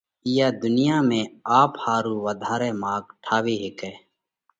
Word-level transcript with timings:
ان 0.03 0.07
ايئا 0.27 0.47
ڌُنيا 0.61 0.97
۾ 1.09 1.21
آپ 1.59 1.71
ۿارُو 1.83 2.13
وڌارئہ 2.25 2.71
ماڳ 2.81 3.03
ٺاوي 3.23 3.55
هيڪئه۔ 3.63 3.93